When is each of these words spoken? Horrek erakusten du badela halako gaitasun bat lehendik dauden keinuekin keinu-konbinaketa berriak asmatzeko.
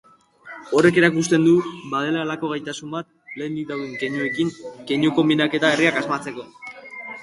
Horrek 0.79 0.95
erakusten 1.01 1.45
du 1.47 1.53
badela 1.91 2.23
halako 2.23 2.51
gaitasun 2.55 2.97
bat 2.97 3.13
lehendik 3.37 3.71
dauden 3.75 3.95
keinuekin 4.03 4.53
keinu-konbinaketa 4.91 5.75
berriak 5.77 6.05
asmatzeko. 6.07 6.53